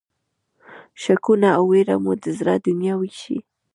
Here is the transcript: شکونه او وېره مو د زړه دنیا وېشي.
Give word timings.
شکونه 1.01 1.49
او 1.57 1.63
وېره 1.71 1.95
مو 2.03 2.11
د 2.23 2.25
زړه 2.37 2.53
دنیا 2.67 2.93
وېشي. 2.97 3.37